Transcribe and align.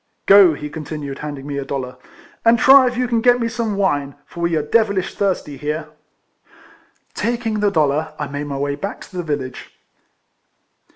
"Go," 0.25 0.55
he 0.55 0.67
continued, 0.67 1.19
handing 1.19 1.45
me 1.45 1.59
a 1.59 1.63
dollar," 1.63 1.95
and 2.43 2.57
try 2.57 2.87
if 2.87 2.97
you 2.97 3.07
can 3.07 3.21
get 3.21 3.47
some 3.51 3.75
wine; 3.75 4.15
for 4.25 4.39
we 4.39 4.55
are 4.55 4.63
devilish 4.63 5.13
thirsty 5.13 5.57
here." 5.57 5.89
Taking 7.13 7.59
the 7.59 7.69
dollar, 7.69 8.15
I 8.17 8.25
made 8.25 8.45
my 8.47 8.57
way 8.57 8.73
back 8.73 9.01
to 9.01 9.15
the 9.17 9.21
village. 9.21 9.75